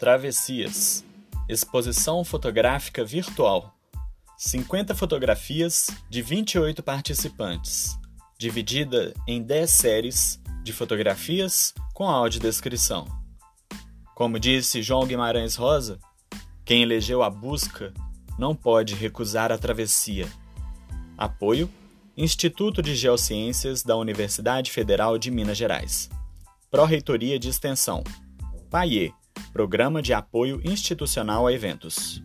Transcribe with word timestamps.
Travessias 0.00 1.04
Exposição 1.46 2.24
fotográfica 2.24 3.04
virtual. 3.04 3.76
50 4.38 4.94
fotografias 4.94 5.90
de 6.08 6.22
28 6.22 6.82
participantes, 6.82 7.98
dividida 8.38 9.12
em 9.26 9.42
10 9.42 9.70
séries 9.70 10.40
de 10.62 10.72
fotografias 10.72 11.74
com 11.92 12.08
audiodescrição. 12.08 13.06
Como 14.14 14.40
disse 14.40 14.80
João 14.80 15.06
Guimarães 15.06 15.54
Rosa, 15.54 15.98
quem 16.64 16.80
elegeu 16.82 17.22
a 17.22 17.28
busca 17.28 17.92
não 18.38 18.56
pode 18.56 18.94
recusar 18.94 19.52
a 19.52 19.58
travessia. 19.58 20.26
Apoio 21.18 21.70
Instituto 22.16 22.80
de 22.80 22.94
Geociências 22.94 23.82
da 23.82 23.96
Universidade 23.96 24.70
Federal 24.70 25.18
de 25.18 25.30
Minas 25.30 25.58
Gerais. 25.58 26.08
Pró-Reitoria 26.70 27.38
de 27.38 27.50
Extensão. 27.50 28.02
PAIE 28.70 29.12
Programa 29.52 30.00
de 30.00 30.14
Apoio 30.14 30.60
Institucional 30.62 31.46
a 31.46 31.52
Eventos. 31.52 32.22